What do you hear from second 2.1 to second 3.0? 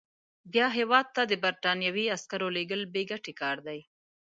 عسکرو لېږل